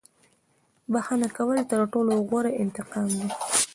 [0.91, 3.29] •بښنه کول تر ټولو غوره انتقام دی.